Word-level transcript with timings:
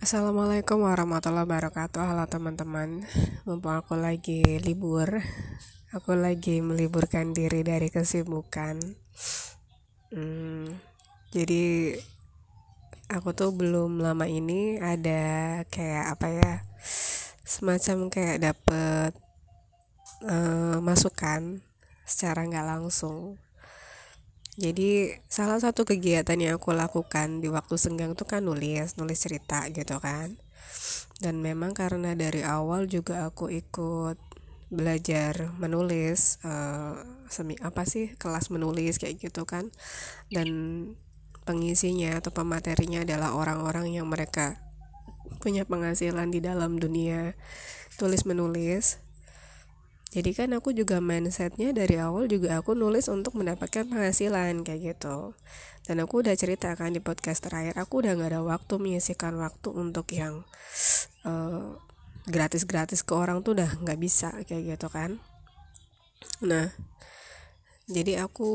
Assalamualaikum 0.00 0.88
warahmatullahi 0.88 1.44
wabarakatuh. 1.44 2.00
Halo 2.00 2.24
teman-teman. 2.24 3.04
Mumpung 3.44 3.76
aku 3.76 4.00
lagi 4.00 4.40
libur. 4.64 5.20
Aku 5.92 6.16
lagi 6.16 6.64
meliburkan 6.64 7.36
diri 7.36 7.60
dari 7.60 7.92
kesibukan. 7.92 8.80
Hmm, 10.08 10.72
Jadi 11.36 11.92
Aku 13.12 13.36
tuh 13.36 13.52
belum 13.52 14.00
lama 14.00 14.24
ini 14.24 14.80
Ada 14.80 15.62
kayak 15.68 16.16
apa 16.16 16.26
ya 16.32 16.52
Semacam 17.44 18.08
kayak 18.08 18.40
dapet 18.40 19.12
uh, 20.24 20.80
Masukan 20.80 21.60
Secara 22.08 22.48
nggak 22.48 22.66
langsung 22.72 23.36
jadi 24.60 25.16
salah 25.24 25.56
satu 25.56 25.88
kegiatan 25.88 26.36
yang 26.36 26.60
aku 26.60 26.76
lakukan 26.76 27.40
di 27.40 27.48
waktu 27.48 27.80
senggang 27.80 28.12
tuh 28.12 28.28
kan 28.28 28.44
nulis 28.44 29.00
nulis 29.00 29.16
cerita 29.16 29.64
gitu 29.72 29.96
kan. 30.04 30.36
Dan 31.16 31.40
memang 31.40 31.72
karena 31.72 32.12
dari 32.12 32.44
awal 32.44 32.84
juga 32.84 33.24
aku 33.24 33.48
ikut 33.48 34.20
belajar 34.68 35.56
menulis 35.56 36.38
uh, 36.44 37.00
semi 37.32 37.56
apa 37.64 37.88
sih 37.88 38.12
kelas 38.20 38.52
menulis 38.52 39.00
kayak 39.00 39.32
gitu 39.32 39.48
kan. 39.48 39.72
Dan 40.28 40.48
pengisinya 41.48 42.20
atau 42.20 42.28
pematerinya 42.28 43.00
adalah 43.00 43.32
orang-orang 43.32 43.96
yang 43.96 44.12
mereka 44.12 44.60
punya 45.40 45.64
penghasilan 45.64 46.28
di 46.28 46.44
dalam 46.44 46.76
dunia 46.76 47.32
tulis 47.96 48.28
menulis 48.28 49.00
jadi 50.10 50.30
kan 50.34 50.50
aku 50.58 50.74
juga 50.74 50.98
mindsetnya 50.98 51.70
dari 51.70 51.94
awal 52.02 52.26
juga 52.26 52.58
aku 52.58 52.74
nulis 52.74 53.06
untuk 53.06 53.38
mendapatkan 53.38 53.86
penghasilan 53.86 54.66
kayak 54.66 54.98
gitu. 54.98 55.38
Dan 55.86 56.02
aku 56.02 56.26
udah 56.26 56.34
cerita 56.34 56.74
kan 56.74 56.90
di 56.90 56.98
podcast 56.98 57.46
terakhir 57.46 57.78
aku 57.78 58.02
udah 58.02 58.18
gak 58.18 58.34
ada 58.34 58.42
waktu 58.42 58.74
menyisikan 58.82 59.38
waktu 59.38 59.70
untuk 59.70 60.10
yang 60.10 60.42
uh, 61.22 61.78
gratis-gratis 62.26 63.06
ke 63.06 63.14
orang 63.14 63.46
tuh 63.46 63.54
udah 63.54 63.70
nggak 63.86 63.98
bisa 64.02 64.34
kayak 64.50 64.74
gitu 64.74 64.90
kan. 64.90 65.22
Nah 66.42 66.74
jadi 67.86 68.26
aku 68.26 68.50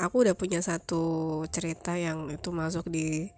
aku 0.00 0.16
udah 0.24 0.32
punya 0.32 0.64
satu 0.64 1.44
cerita 1.52 2.00
yang 2.00 2.32
itu 2.32 2.48
masuk 2.50 2.88
di 2.88 3.28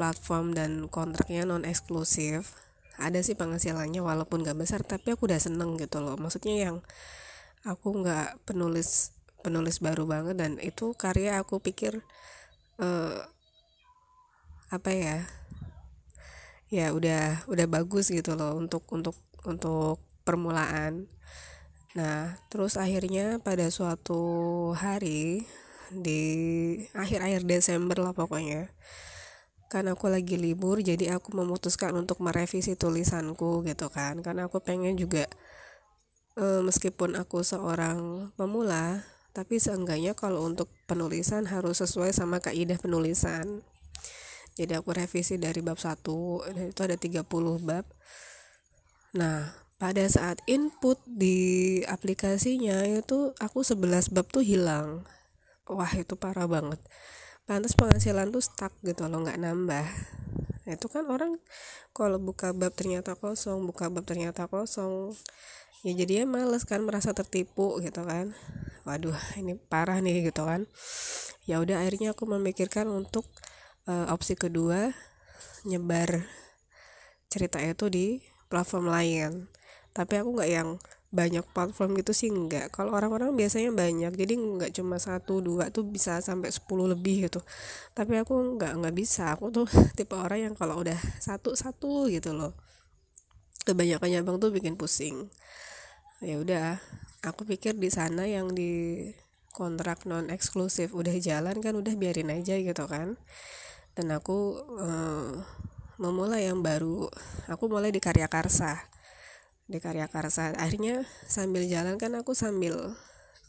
platform 0.00 0.56
dan 0.56 0.88
kontraknya 0.88 1.44
non 1.44 1.68
eksklusif 1.68 2.65
ada 2.96 3.20
sih 3.20 3.36
penghasilannya 3.36 4.00
walaupun 4.00 4.44
gak 4.44 4.58
besar 4.58 4.80
tapi 4.84 5.12
aku 5.14 5.28
udah 5.28 5.40
seneng 5.40 5.76
gitu 5.80 6.00
loh. 6.00 6.16
Maksudnya 6.16 6.70
yang 6.70 6.76
aku 7.66 8.02
nggak 8.02 8.46
penulis 8.46 9.10
penulis 9.42 9.82
baru 9.82 10.06
banget 10.06 10.38
dan 10.38 10.58
itu 10.62 10.94
karya 10.94 11.42
aku 11.42 11.58
pikir 11.58 12.02
uh, 12.82 13.18
apa 14.70 14.90
ya 14.90 15.16
ya 16.66 16.90
udah 16.90 17.46
udah 17.46 17.66
bagus 17.70 18.10
gitu 18.10 18.34
loh 18.34 18.58
untuk 18.58 18.82
untuk 18.90 19.14
untuk 19.46 20.02
permulaan. 20.26 21.06
Nah 21.94 22.34
terus 22.50 22.74
akhirnya 22.74 23.38
pada 23.42 23.70
suatu 23.70 24.74
hari 24.74 25.46
di 25.94 26.22
akhir-akhir 26.90 27.46
Desember 27.46 28.02
lah 28.02 28.10
pokoknya 28.10 28.74
karena 29.66 29.98
aku 29.98 30.06
lagi 30.06 30.38
libur 30.38 30.78
jadi 30.78 31.18
aku 31.18 31.34
memutuskan 31.34 31.90
untuk 31.98 32.22
merevisi 32.22 32.78
tulisanku 32.78 33.66
gitu 33.66 33.90
kan. 33.90 34.22
Karena 34.22 34.46
aku 34.46 34.62
pengen 34.62 34.94
juga 34.94 35.26
e, 36.38 36.62
meskipun 36.62 37.18
aku 37.18 37.42
seorang 37.42 38.30
pemula 38.38 39.02
tapi 39.34 39.60
seenggaknya 39.60 40.16
kalau 40.16 40.48
untuk 40.48 40.72
penulisan 40.88 41.44
harus 41.44 41.82
sesuai 41.84 42.14
sama 42.14 42.40
kaidah 42.40 42.78
penulisan. 42.80 43.66
Jadi 44.56 44.72
aku 44.72 44.96
revisi 44.96 45.36
dari 45.36 45.60
bab 45.60 45.76
1 45.76 46.00
dan 46.56 46.64
itu 46.72 46.80
ada 46.80 46.96
30 46.96 47.26
bab. 47.60 47.84
Nah 49.18 49.52
pada 49.76 50.08
saat 50.08 50.40
input 50.48 50.96
di 51.04 51.82
aplikasinya 51.84 52.80
itu 52.88 53.36
aku 53.36 53.60
11 53.60 54.14
bab 54.14 54.24
tuh 54.32 54.40
hilang. 54.40 55.04
Wah 55.68 55.90
itu 55.92 56.14
parah 56.14 56.48
banget 56.48 56.80
pantas 57.46 57.78
penghasilan 57.78 58.34
tuh 58.34 58.42
stuck 58.42 58.74
gitu 58.82 59.06
loh 59.06 59.22
nggak 59.22 59.38
nambah. 59.38 59.86
Nah, 60.66 60.72
itu 60.74 60.90
kan 60.90 61.06
orang 61.06 61.38
kalau 61.94 62.18
buka 62.18 62.50
bab 62.50 62.74
ternyata 62.74 63.14
kosong 63.14 63.62
buka 63.70 63.86
bab 63.86 64.02
ternyata 64.02 64.50
kosong 64.50 65.14
ya 65.86 65.94
jadinya 65.94 66.42
males 66.42 66.66
kan 66.66 66.82
merasa 66.82 67.14
tertipu 67.14 67.78
gitu 67.78 68.02
kan. 68.02 68.34
Waduh 68.82 69.14
ini 69.38 69.54
parah 69.54 70.02
nih 70.02 70.26
gitu 70.26 70.42
kan. 70.42 70.66
Ya 71.46 71.62
udah 71.62 71.86
akhirnya 71.86 72.18
aku 72.18 72.26
memikirkan 72.26 72.90
untuk 72.90 73.30
uh, 73.86 74.10
opsi 74.10 74.34
kedua 74.34 74.90
nyebar 75.62 76.26
cerita 77.30 77.62
itu 77.62 77.86
di 77.86 78.06
platform 78.50 78.90
lain. 78.90 79.46
Tapi 79.94 80.18
aku 80.18 80.34
nggak 80.34 80.50
yang 80.50 80.68
banyak 81.16 81.44
platform 81.56 81.96
gitu 81.96 82.12
sih 82.12 82.28
enggak 82.28 82.68
kalau 82.68 82.92
orang-orang 82.92 83.32
biasanya 83.32 83.72
banyak 83.72 84.12
jadi 84.12 84.36
nggak 84.36 84.70
cuma 84.76 85.00
satu 85.00 85.40
dua 85.40 85.72
tuh 85.72 85.88
bisa 85.88 86.20
sampai 86.20 86.52
10 86.52 86.92
lebih 86.92 87.26
gitu. 87.30 87.40
Tapi 87.96 88.20
aku 88.20 88.60
nggak 88.60 88.72
nggak 88.84 88.94
bisa. 88.94 89.32
Aku 89.32 89.48
tuh 89.48 89.64
tipe 89.96 90.12
orang 90.12 90.52
yang 90.52 90.54
kalau 90.54 90.84
udah 90.84 90.98
satu 91.16 91.56
satu 91.56 92.12
gitu 92.12 92.36
loh. 92.36 92.52
Kebanyakannya 93.64 94.20
bang 94.20 94.36
tuh 94.36 94.52
bikin 94.52 94.76
pusing. 94.76 95.32
Ya 96.20 96.36
udah 96.36 96.76
aku 97.24 97.48
pikir 97.48 97.80
di 97.80 97.88
sana 97.88 98.28
yang 98.28 98.52
di 98.52 99.02
kontrak 99.56 100.04
non 100.04 100.28
eksklusif 100.28 100.92
udah 100.92 101.16
jalan 101.16 101.56
kan 101.64 101.72
udah 101.72 101.94
biarin 101.96 102.28
aja 102.28 102.60
gitu 102.60 102.84
kan. 102.84 103.16
Dan 103.96 104.12
aku 104.12 104.60
uh, 104.76 105.32
memulai 105.96 106.52
yang 106.52 106.60
baru. 106.60 107.08
Aku 107.48 107.72
mulai 107.72 107.88
di 107.88 108.04
karya 108.04 108.28
karsa 108.28 108.95
di 109.66 109.82
karya 109.82 110.06
karsa 110.06 110.54
akhirnya 110.54 111.02
sambil 111.26 111.66
jalan 111.66 111.98
kan 111.98 112.14
aku 112.14 112.38
sambil 112.38 112.94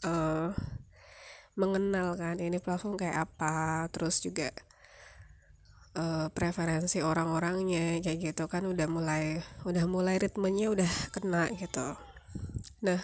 uh, 0.02 0.50
mengenal 1.54 2.14
kan 2.18 2.38
ini 2.38 2.58
platform 2.58 2.98
kayak 2.98 3.30
apa 3.30 3.86
terus 3.90 4.22
juga 4.22 4.50
uh, 5.98 6.26
preferensi 6.34 7.02
orang-orangnya 7.02 8.02
kayak 8.02 8.34
gitu 8.34 8.50
kan 8.50 8.66
udah 8.66 8.86
mulai 8.86 9.42
udah 9.66 9.84
mulai 9.90 10.18
ritmenya 10.22 10.70
udah 10.70 10.90
kena 11.14 11.50
gitu. 11.54 11.98
Nah 12.82 13.02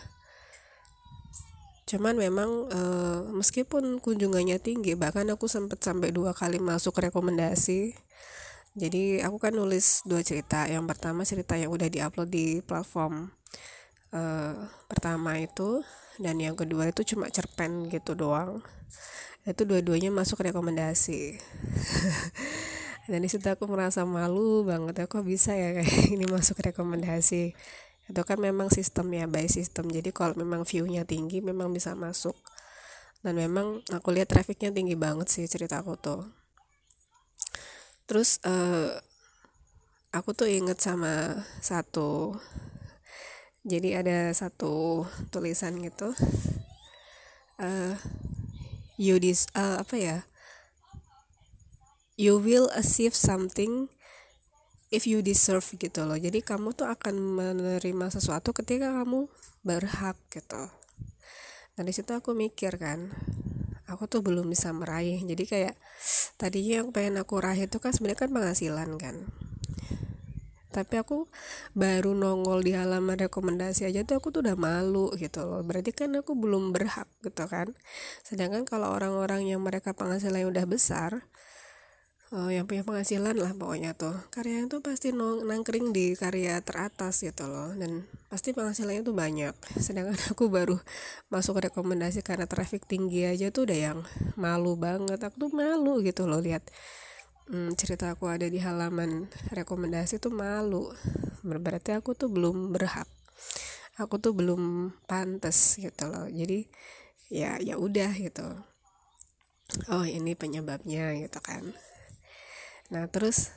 cuman 1.85 2.17
memang 2.17 2.51
uh, 2.73 3.21
meskipun 3.31 4.03
kunjungannya 4.03 4.59
tinggi 4.59 4.97
bahkan 4.99 5.29
aku 5.31 5.47
sempet 5.47 5.79
sampai 5.85 6.11
dua 6.11 6.33
kali 6.33 6.59
masuk 6.59 6.97
rekomendasi 6.97 7.95
jadi 8.75 9.23
aku 9.23 9.39
kan 9.39 9.55
nulis 9.55 10.03
dua 10.03 10.27
cerita. 10.27 10.67
Yang 10.67 10.85
pertama 10.91 11.23
cerita 11.23 11.55
yang 11.55 11.71
udah 11.71 11.87
diupload 11.87 12.27
di 12.27 12.59
platform 12.59 13.31
uh, 14.11 14.67
pertama 14.91 15.39
itu 15.39 15.87
dan 16.19 16.43
yang 16.43 16.59
kedua 16.59 16.91
itu 16.91 17.07
cuma 17.15 17.31
cerpen 17.31 17.87
gitu 17.87 18.19
doang. 18.19 18.67
Itu 19.47 19.63
dua-duanya 19.63 20.11
masuk 20.11 20.43
rekomendasi. 20.43 21.39
Dan 23.05 23.21
di 23.21 23.29
situ 23.29 23.45
aku 23.45 23.69
merasa 23.69 24.01
malu 24.09 24.65
banget. 24.65 25.05
Aku 25.05 25.21
bisa 25.21 25.53
ya 25.53 25.77
kayak 25.77 26.09
ini 26.17 26.25
masuk 26.25 26.65
rekomendasi? 26.65 27.53
Itu 28.09 28.21
kan 28.25 28.41
memang 28.41 28.73
sistem 28.73 29.13
ya 29.13 29.29
by 29.29 29.45
sistem 29.45 29.93
jadi 29.93 30.09
kalau 30.17 30.33
memang 30.41 30.65
viewnya 30.65 31.05
tinggi 31.05 31.45
memang 31.45 31.71
bisa 31.77 31.93
masuk. 31.93 32.35
Dan 33.21 33.37
memang 33.37 33.85
aku 33.93 34.17
lihat 34.17 34.33
trafficnya 34.33 34.73
tinggi 34.73 34.97
banget 34.97 35.29
sih 35.29 35.45
cerita 35.45 35.85
aku 35.85 36.01
tuh 36.01 36.44
terus 38.05 38.41
uh, 38.45 39.01
aku 40.13 40.37
tuh 40.37 40.49
inget 40.51 40.79
sama 40.81 41.45
satu 41.59 42.39
jadi 43.65 44.05
ada 44.05 44.19
satu 44.37 45.05
tulisan 45.33 45.81
gitu 45.81 46.13
uh, 47.59 47.95
you 49.01 49.17
dis 49.17 49.49
uh, 49.57 49.81
apa 49.81 49.97
ya 49.97 50.19
you 52.15 52.39
will 52.39 52.71
achieve 52.79 53.15
something 53.15 53.91
if 54.95 55.11
you 55.11 55.19
deserve 55.19 55.67
gitu 55.75 56.07
loh. 56.07 56.15
Jadi 56.15 56.39
kamu 56.39 56.71
tuh 56.79 56.87
akan 56.87 57.19
menerima 57.19 58.07
sesuatu 58.15 58.55
ketika 58.55 58.95
kamu 59.03 59.27
berhak 59.67 60.15
gitu. 60.31 60.71
Dan 61.75 61.91
di 61.91 61.93
situ 61.93 62.15
aku 62.15 62.39
mikir 62.39 62.79
kan 62.79 63.11
aku 63.95 64.11
tuh 64.11 64.21
belum 64.21 64.51
bisa 64.51 64.75
meraih. 64.75 65.23
Jadi 65.23 65.45
kayak 65.47 65.75
tadinya 66.37 66.83
yang 66.83 66.89
pengen 66.91 67.23
aku 67.23 67.39
raih 67.39 67.71
itu 67.71 67.79
kan 67.79 67.95
sebenarnya 67.95 68.27
kan 68.27 68.31
penghasilan 68.35 68.91
kan. 68.99 69.17
Tapi 70.75 70.99
aku 70.99 71.31
baru 71.79 72.19
nongol 72.19 72.67
di 72.67 72.75
halaman 72.75 73.15
rekomendasi 73.15 73.87
aja 73.87 74.03
tuh 74.03 74.19
aku 74.19 74.35
tuh 74.35 74.43
udah 74.43 74.59
malu 74.59 75.15
gitu 75.15 75.47
loh. 75.47 75.63
Berarti 75.63 75.95
kan 75.95 76.11
aku 76.19 76.35
belum 76.35 76.75
berhak 76.75 77.07
gitu 77.23 77.47
kan. 77.47 77.71
Sedangkan 78.27 78.67
kalau 78.67 78.91
orang-orang 78.91 79.47
yang 79.47 79.63
mereka 79.63 79.95
penghasilannya 79.95 80.51
udah 80.51 80.67
besar 80.67 81.31
uh, 82.35 82.51
yang 82.51 82.67
punya 82.67 82.83
penghasilan 82.83 83.39
lah 83.39 83.55
pokoknya 83.55 83.95
tuh. 83.95 84.13
Karya 84.35 84.67
itu 84.67 84.83
pasti 84.83 85.15
nong 85.15 85.47
nangkring 85.47 85.95
di 85.95 86.19
karya 86.19 86.59
teratas 86.61 87.23
gitu 87.23 87.47
loh. 87.47 87.71
Dan 87.79 88.05
pasti 88.27 88.51
penghasilannya 88.51 89.07
tuh 89.07 89.15
banyak. 89.15 89.55
Sedangkan 89.79 90.19
aku 90.35 90.51
baru 90.51 90.77
masuk 91.31 91.63
rekomendasi 91.63 92.27
karena 92.27 92.51
traffic 92.51 92.85
tinggi 92.91 93.25
aja 93.25 93.55
tuh 93.55 93.71
udah 93.71 93.79
yang 93.79 93.99
malu 94.35 94.75
banget. 94.75 95.23
Aku 95.23 95.49
tuh 95.49 95.53
malu 95.55 96.03
gitu 96.03 96.27
loh 96.27 96.43
lihat 96.43 96.67
hmm, 97.49 97.79
cerita 97.79 98.11
aku 98.11 98.27
ada 98.27 98.51
di 98.51 98.59
halaman 98.59 99.31
rekomendasi 99.55 100.19
tuh 100.19 100.35
malu. 100.35 100.91
Berarti 101.47 101.95
aku 101.95 102.19
tuh 102.19 102.29
belum 102.29 102.75
berhak. 102.75 103.07
Aku 103.95 104.19
tuh 104.19 104.35
belum 104.35 104.91
pantas 105.07 105.79
gitu 105.79 106.11
loh. 106.11 106.27
Jadi 106.27 106.67
ya 107.31 107.63
ya 107.63 107.79
udah 107.79 108.11
gitu. 108.19 108.43
Oh 109.89 110.05
ini 110.05 110.37
penyebabnya 110.37 111.17
gitu 111.17 111.41
kan 111.41 111.73
nah 112.95 113.11
terus 113.11 113.51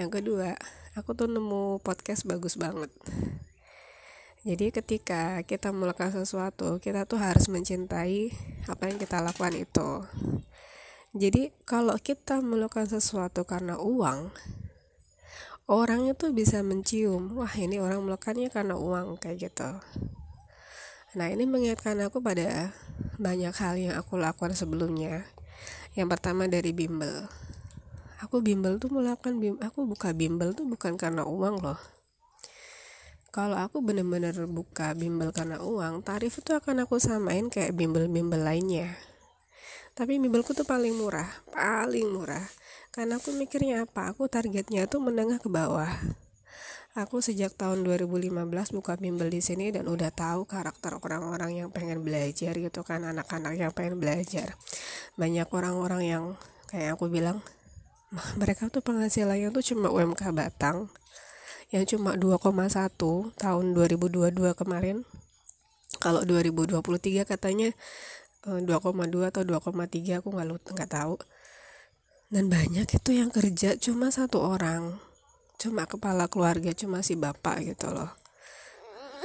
yang 0.00 0.08
kedua 0.08 0.56
aku 0.96 1.12
tuh 1.12 1.28
nemu 1.28 1.84
podcast 1.84 2.24
bagus 2.24 2.56
banget 2.56 2.88
jadi 4.42 4.74
ketika 4.74 5.38
kita 5.46 5.70
melakukan 5.70 6.10
sesuatu, 6.10 6.82
kita 6.82 7.06
tuh 7.06 7.22
harus 7.22 7.46
mencintai 7.46 8.34
apa 8.66 8.90
yang 8.90 8.98
kita 8.98 9.22
lakukan 9.22 9.54
itu. 9.54 10.02
Jadi 11.14 11.54
kalau 11.62 11.94
kita 11.94 12.42
melakukan 12.42 12.90
sesuatu 12.90 13.46
karena 13.46 13.78
uang, 13.78 14.34
orang 15.70 16.10
itu 16.10 16.34
bisa 16.34 16.58
mencium, 16.66 17.38
wah 17.38 17.54
ini 17.54 17.78
orang 17.78 18.02
melakukannya 18.02 18.50
karena 18.50 18.74
uang 18.74 19.22
kayak 19.22 19.46
gitu. 19.46 19.78
Nah 21.14 21.26
ini 21.30 21.46
mengingatkan 21.46 22.02
aku 22.02 22.18
pada 22.18 22.74
banyak 23.22 23.54
hal 23.54 23.78
yang 23.78 23.94
aku 23.94 24.18
lakukan 24.18 24.58
sebelumnya. 24.58 25.22
Yang 25.94 26.18
pertama 26.18 26.50
dari 26.50 26.74
bimbel. 26.74 27.30
Aku 28.22 28.38
bimbel 28.38 28.78
tuh 28.78 28.94
melakukan 28.94 29.42
bim, 29.42 29.58
aku 29.58 29.82
buka 29.82 30.14
bimbel 30.14 30.54
tuh 30.54 30.62
bukan 30.62 30.94
karena 30.94 31.26
uang 31.26 31.58
loh. 31.58 31.80
Kalau 33.34 33.58
aku 33.58 33.82
bener-bener 33.82 34.36
buka 34.46 34.94
bimbel 34.94 35.34
karena 35.34 35.58
uang 35.58 36.06
tarif 36.06 36.38
itu 36.38 36.54
akan 36.54 36.86
aku 36.86 37.02
samain 37.02 37.50
kayak 37.50 37.74
bimbel-bimbel 37.74 38.38
lainnya. 38.38 38.94
Tapi 39.98 40.22
bimbelku 40.22 40.54
tuh 40.54 40.64
paling 40.64 40.94
murah 40.94 41.42
paling 41.50 42.08
murah. 42.14 42.44
Karena 42.92 43.16
aku 43.16 43.32
mikirnya 43.32 43.88
apa? 43.88 44.12
Aku 44.12 44.28
targetnya 44.28 44.84
tuh 44.84 45.00
menengah 45.00 45.40
ke 45.40 45.48
bawah. 45.48 45.88
Aku 46.92 47.24
sejak 47.24 47.56
tahun 47.56 47.88
2015 47.88 48.36
buka 48.76 49.00
bimbel 49.00 49.32
di 49.32 49.40
sini 49.40 49.72
dan 49.72 49.88
udah 49.88 50.12
tahu 50.12 50.44
karakter 50.44 51.00
orang-orang 51.00 51.64
yang 51.64 51.68
pengen 51.72 52.04
belajar 52.04 52.52
gitu 52.52 52.84
kan 52.84 53.00
anak-anak 53.00 53.56
yang 53.56 53.72
pengen 53.72 53.96
belajar. 53.96 54.52
Banyak 55.16 55.48
orang-orang 55.48 56.02
yang 56.04 56.24
kayak 56.68 57.00
aku 57.00 57.08
bilang 57.08 57.40
mereka 58.36 58.68
tuh 58.68 58.84
penghasilannya 58.84 59.48
tuh 59.56 59.64
cuma 59.64 59.88
UMK 59.88 60.36
batang 60.36 60.92
yang 61.72 61.88
cuma 61.88 62.12
2,1 62.20 63.00
tahun 63.40 63.64
2022 63.72 64.52
kemarin. 64.52 65.08
Kalau 65.96 66.20
2023 66.20 67.24
katanya 67.24 67.72
2,2 68.44 68.68
eh, 68.68 69.28
atau 69.32 69.42
2,3 69.48 70.20
aku 70.20 70.28
nggak 70.28 70.46
nggak 70.76 70.90
tahu. 70.92 71.16
Dan 72.32 72.52
banyak 72.52 72.88
itu 72.88 73.10
yang 73.12 73.32
kerja 73.32 73.76
cuma 73.80 74.12
satu 74.12 74.40
orang 74.40 75.00
cuma 75.60 75.86
kepala 75.86 76.26
keluarga 76.26 76.74
cuma 76.74 77.00
si 77.00 77.16
bapak 77.16 77.64
gitu 77.64 77.88
loh. 77.88 78.12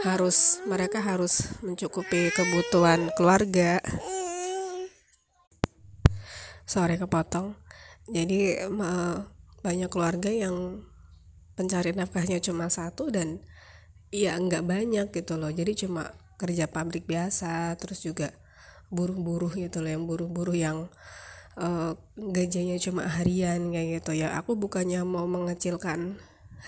Harus 0.08 0.64
mereka 0.70 1.04
harus 1.04 1.60
mencukupi 1.60 2.32
kebutuhan 2.32 3.12
keluarga. 3.20 3.84
Sore 6.68 7.00
kepotong 7.00 7.67
jadi 8.08 8.72
banyak 9.62 9.92
keluarga 9.92 10.32
yang 10.32 10.88
pencari 11.58 11.92
nafkahnya 11.92 12.40
cuma 12.40 12.70
satu 12.72 13.10
dan 13.12 13.42
ya 14.14 14.38
nggak 14.38 14.64
banyak 14.64 15.08
gitu 15.12 15.36
loh. 15.36 15.52
Jadi 15.52 15.88
cuma 15.88 16.14
kerja 16.38 16.70
pabrik 16.70 17.10
biasa 17.10 17.74
terus 17.82 18.06
juga 18.06 18.32
buruh-buruh 18.88 19.58
gitu 19.58 19.84
loh 19.84 19.92
yang 19.92 20.06
buruh-buruh 20.08 20.56
yang 20.56 20.78
uh, 21.60 21.98
gajinya 22.16 22.78
cuma 22.80 23.10
harian 23.10 23.74
kayak 23.74 24.00
gitu 24.00 24.24
ya. 24.24 24.38
Aku 24.40 24.56
bukannya 24.56 25.04
mau 25.04 25.26
mengecilkan 25.28 26.16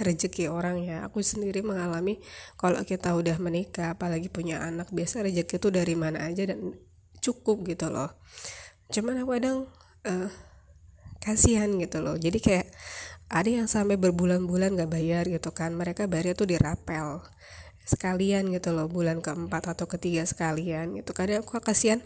rezeki 0.02 0.52
orang 0.52 0.84
ya. 0.84 1.06
Aku 1.08 1.24
sendiri 1.24 1.64
mengalami 1.64 2.20
kalau 2.60 2.82
kita 2.84 3.16
udah 3.16 3.38
menikah 3.40 3.96
apalagi 3.96 4.28
punya 4.28 4.60
anak 4.66 4.92
biasa 4.92 5.24
rezeki 5.24 5.62
itu 5.62 5.70
dari 5.72 5.96
mana 5.96 6.28
aja 6.28 6.50
dan 6.50 6.76
cukup 7.24 7.64
gitu 7.70 7.88
loh. 7.88 8.12
Cuman 8.90 9.22
aku 9.24 9.38
kadang 9.38 9.58
uh, 10.10 10.49
kasihan 11.24 11.70
gitu 11.80 12.00
loh. 12.04 12.16
Jadi 12.16 12.40
kayak 12.40 12.68
ada 13.30 13.50
yang 13.50 13.70
sampai 13.70 13.96
berbulan-bulan 13.96 14.74
gak 14.80 14.90
bayar 14.90 15.24
gitu 15.30 15.54
kan 15.54 15.78
mereka 15.78 16.10
bayarnya 16.10 16.34
tuh 16.34 16.50
dirapel 16.50 17.22
sekalian 17.86 18.54
gitu 18.54 18.70
loh 18.70 18.86
bulan 18.86 19.18
keempat 19.18 19.74
atau 19.74 19.86
ketiga 19.90 20.26
sekalian 20.26 20.98
gitu. 20.98 21.14
Kadang 21.14 21.42
aku 21.42 21.58
kasihan 21.62 22.02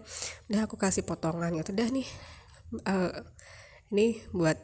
udah 0.47 0.67
aku 0.67 0.75
kasih 0.79 1.03
potongan 1.03 1.51
gitu. 1.59 1.75
Dah 1.75 1.87
nih 1.91 2.07
uh, 2.87 3.11
ini 3.91 4.19
buat 4.31 4.55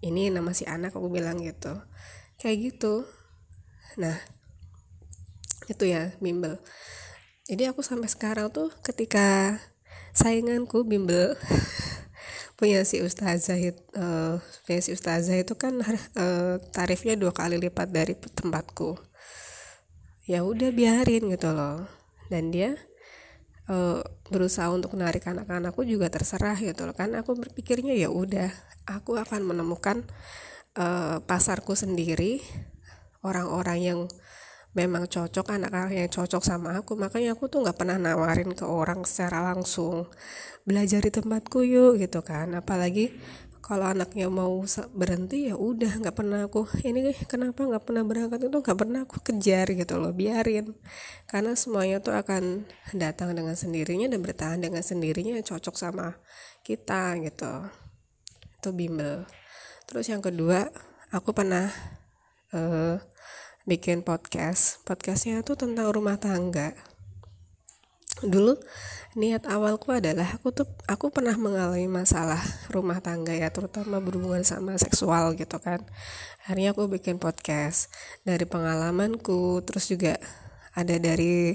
ini 0.00 0.32
nama 0.32 0.56
si 0.56 0.64
anak 0.64 0.96
aku 0.96 1.12
bilang 1.12 1.40
gitu. 1.44 1.76
Kayak 2.40 2.72
gitu. 2.72 3.04
Nah 4.00 4.16
itu 5.68 5.84
ya 5.84 6.12
bimbel. 6.24 6.56
Jadi 7.48 7.68
aku 7.68 7.84
sampai 7.84 8.08
sekarang 8.08 8.48
tuh 8.48 8.72
ketika 8.80 9.60
sainganku 10.16 10.88
bimbel 10.88 11.36
punya 12.62 12.86
si 12.86 13.02
ustazah 13.02 13.58
uh, 13.98 14.38
punya 14.62 14.78
si 14.78 14.94
ustazah 14.94 15.34
itu 15.34 15.58
kan 15.58 15.82
uh, 15.82 16.62
tarifnya 16.70 17.18
dua 17.18 17.34
kali 17.34 17.58
lipat 17.58 17.90
dari 17.90 18.14
tempatku. 18.14 19.02
Ya 20.30 20.46
udah 20.46 20.70
biarin 20.70 21.26
gitu 21.26 21.50
loh. 21.50 21.90
Dan 22.30 22.54
dia 22.54 22.78
uh, 23.66 23.98
berusaha 24.30 24.70
untuk 24.70 24.94
menarik 24.94 25.26
anak-anakku 25.26 25.82
juga 25.82 26.06
terserah 26.06 26.54
gitu 26.62 26.86
loh. 26.86 26.94
Kan 26.94 27.18
aku 27.18 27.34
berpikirnya 27.34 27.98
ya 27.98 28.14
udah 28.14 28.54
aku 28.86 29.18
akan 29.18 29.42
menemukan 29.42 30.06
uh, 30.78 31.18
pasarku 31.26 31.74
sendiri 31.74 32.38
orang-orang 33.26 33.78
yang 33.82 34.00
memang 34.72 35.04
cocok 35.04 35.46
anak-anak 35.60 35.92
yang 35.92 36.08
cocok 36.08 36.42
sama 36.44 36.80
aku. 36.80 36.96
Makanya 36.96 37.36
aku 37.36 37.48
tuh 37.48 37.64
nggak 37.64 37.76
pernah 37.76 38.00
nawarin 38.00 38.56
ke 38.56 38.64
orang 38.64 39.04
secara 39.04 39.52
langsung 39.52 40.08
belajar 40.64 41.04
di 41.04 41.12
tempatku 41.12 41.64
yuk 41.64 42.00
gitu 42.00 42.24
kan. 42.24 42.56
Apalagi 42.56 43.12
kalau 43.62 43.86
anaknya 43.86 44.26
mau 44.26 44.66
berhenti 44.90 45.46
ya 45.46 45.54
udah 45.54 46.02
nggak 46.02 46.16
pernah 46.18 46.50
aku 46.50 46.66
ini 46.82 47.14
kenapa 47.30 47.62
nggak 47.62 47.84
pernah 47.86 48.02
berangkat? 48.02 48.48
Itu 48.48 48.58
nggak 48.58 48.78
pernah 48.80 49.00
aku 49.06 49.16
kejar 49.22 49.70
gitu 49.76 49.94
loh 50.00 50.10
biarin. 50.10 50.74
Karena 51.30 51.54
semuanya 51.54 52.02
tuh 52.02 52.16
akan 52.16 52.66
datang 52.96 53.36
dengan 53.36 53.54
sendirinya 53.54 54.10
dan 54.10 54.20
bertahan 54.24 54.58
dengan 54.58 54.82
sendirinya 54.82 55.38
cocok 55.44 55.76
sama 55.78 56.16
kita 56.66 57.20
gitu. 57.22 57.52
Itu 58.58 58.74
bimbel. 58.74 59.28
Terus 59.86 60.08
yang 60.10 60.24
kedua 60.24 60.66
aku 61.12 61.30
pernah 61.36 61.68
uh, 62.56 62.96
bikin 63.62 64.02
podcast. 64.02 64.82
Podcastnya 64.82 65.46
tuh 65.46 65.54
tentang 65.54 65.94
rumah 65.94 66.18
tangga. 66.18 66.74
Dulu 68.22 68.58
niat 69.14 69.46
awalku 69.46 69.92
adalah 69.94 70.34
aku 70.34 70.50
tuh 70.50 70.66
aku 70.90 71.12
pernah 71.14 71.36
mengalami 71.38 71.86
masalah 71.86 72.40
rumah 72.72 72.98
tangga 72.98 73.36
ya 73.36 73.52
terutama 73.52 74.02
berhubungan 74.02 74.42
sama 74.42 74.74
seksual 74.78 75.38
gitu 75.38 75.62
kan. 75.62 75.82
Akhirnya 76.42 76.74
aku 76.74 76.90
bikin 76.90 77.22
podcast. 77.22 77.86
Dari 78.26 78.42
pengalamanku 78.46 79.62
terus 79.62 79.86
juga 79.86 80.18
ada 80.74 80.98
dari 80.98 81.54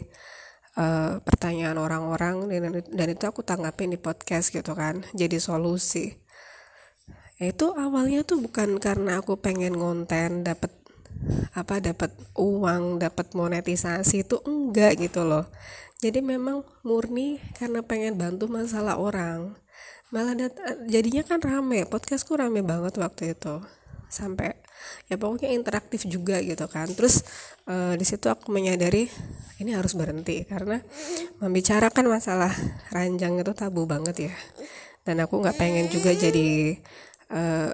uh, 0.79 1.19
pertanyaan 1.19 1.75
orang-orang 1.75 2.47
dan, 2.47 2.71
dan 2.87 3.07
itu 3.11 3.23
aku 3.27 3.43
tanggapin 3.43 3.91
di 3.91 3.99
podcast 3.99 4.55
gitu 4.55 4.71
kan 4.71 5.03
jadi 5.11 5.43
solusi. 5.43 6.15
Itu 7.37 7.77
awalnya 7.77 8.25
tuh 8.25 8.41
bukan 8.41 8.81
karena 8.81 9.21
aku 9.21 9.37
pengen 9.37 9.77
konten 9.77 10.41
dapat 10.41 10.73
apa 11.53 11.81
dapat 11.81 12.11
uang 12.37 13.01
dapat 13.01 13.33
monetisasi 13.33 14.25
itu 14.25 14.37
enggak 14.45 14.97
gitu 15.01 15.25
loh. 15.25 15.45
Jadi 15.97 16.21
memang 16.21 16.61
murni 16.85 17.41
karena 17.57 17.81
pengen 17.81 18.21
bantu 18.21 18.45
masalah 18.45 19.01
orang. 19.01 19.57
Malah 20.13 20.37
jadinya 20.87 21.25
kan 21.25 21.41
rame 21.41 21.83
podcastku 21.89 22.37
rame 22.37 22.61
banget 22.61 22.95
waktu 23.01 23.33
itu. 23.33 23.59
Sampai 24.07 24.55
ya 25.09 25.17
pokoknya 25.17 25.49
interaktif 25.51 26.05
juga 26.05 26.37
gitu 26.45 26.69
kan. 26.69 26.85
Terus 26.93 27.25
uh, 27.65 27.97
di 27.97 28.05
situ 28.05 28.29
aku 28.29 28.53
menyadari 28.53 29.09
ini 29.57 29.73
harus 29.73 29.97
berhenti 29.97 30.45
karena 30.45 30.79
membicarakan 31.41 32.05
masalah 32.13 32.53
ranjang 32.93 33.41
itu 33.41 33.51
tabu 33.57 33.89
banget 33.89 34.29
ya. 34.29 34.33
Dan 35.01 35.17
aku 35.23 35.41
nggak 35.41 35.57
pengen 35.57 35.89
juga 35.89 36.13
jadi 36.13 36.77
uh, 37.33 37.73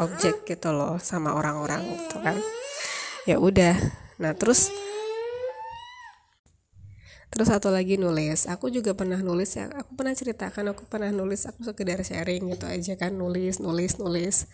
objek 0.00 0.48
gitu 0.48 0.72
loh 0.72 0.96
sama 0.98 1.36
orang-orang 1.36 1.84
gitu 1.84 2.16
kan. 2.24 2.36
Ya 3.28 3.36
udah. 3.36 3.76
Nah 4.16 4.32
terus 4.32 4.72
terus 7.30 7.46
satu 7.46 7.70
lagi 7.70 7.94
nulis. 8.00 8.48
Aku 8.50 8.72
juga 8.72 8.96
pernah 8.96 9.20
nulis 9.20 9.54
ya. 9.54 9.70
Aku 9.70 9.94
pernah 9.94 10.16
ceritakan 10.16 10.74
aku 10.74 10.88
pernah 10.88 11.14
nulis 11.14 11.46
aku 11.46 11.62
sekedar 11.62 12.02
sharing 12.02 12.50
gitu 12.50 12.66
aja 12.66 12.98
kan. 12.98 13.14
Nulis 13.14 13.62
nulis 13.62 14.00
nulis. 14.00 14.50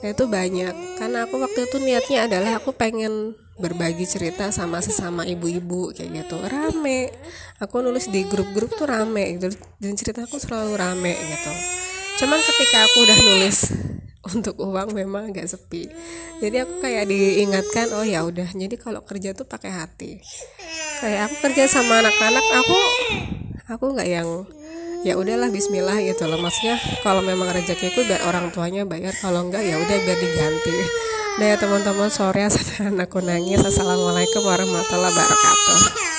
Nah, 0.00 0.12
itu 0.12 0.24
banyak. 0.28 1.00
Karena 1.00 1.24
aku 1.28 1.40
waktu 1.40 1.64
itu 1.68 1.76
niatnya 1.80 2.28
adalah 2.28 2.60
aku 2.60 2.76
pengen 2.76 3.36
berbagi 3.54 4.04
cerita 4.04 4.50
sama 4.50 4.82
sesama 4.82 5.22
ibu-ibu 5.24 5.94
kayak 5.94 6.24
gitu. 6.24 6.36
Rame. 6.44 7.12
Aku 7.62 7.80
nulis 7.80 8.10
di 8.10 8.26
grup-grup 8.26 8.72
tuh 8.74 8.88
rame 8.88 9.38
gitu. 9.38 9.52
Dan 9.78 9.94
ceritaku 9.94 10.36
selalu 10.40 10.74
rame 10.74 11.14
gitu. 11.14 11.52
Cuman 12.24 12.40
ketika 12.40 12.78
aku 12.84 12.96
udah 13.04 13.18
nulis 13.20 13.58
untuk 14.34 14.56
uang 14.56 14.96
memang 14.96 15.32
agak 15.32 15.52
sepi. 15.52 15.88
Jadi 16.40 16.56
aku 16.64 16.80
kayak 16.80 17.04
diingatkan 17.08 17.92
oh 17.92 18.04
ya 18.04 18.24
udah. 18.24 18.48
Jadi 18.48 18.76
kalau 18.80 19.04
kerja 19.04 19.36
tuh 19.36 19.44
pakai 19.44 19.70
hati. 19.72 20.20
Kayak 21.04 21.28
aku 21.28 21.36
kerja 21.50 21.64
sama 21.68 22.00
anak-anak 22.00 22.46
aku 22.64 22.78
aku 23.68 23.84
nggak 23.96 24.08
yang 24.08 24.28
ya 25.04 25.20
udahlah 25.20 25.52
Bismillah 25.52 26.00
gitu 26.00 26.24
loh. 26.24 26.40
Maksudnya 26.40 26.80
kalau 27.04 27.20
memang 27.20 27.52
rezekiku 27.52 28.00
biar 28.08 28.24
orang 28.24 28.48
tuanya 28.48 28.88
bayar 28.88 29.12
kalau 29.20 29.44
enggak 29.44 29.60
ya 29.60 29.76
udah 29.76 29.98
biar 30.00 30.18
diganti. 30.18 30.76
Nah 31.42 31.46
ya 31.52 31.56
teman-teman. 31.60 32.08
Sore 32.08 32.48
saat 32.54 32.80
anakku 32.80 33.20
nangis. 33.20 33.60
Assalamualaikum 33.60 34.40
warahmatullahi 34.40 35.12
wabarakatuh 35.12 36.13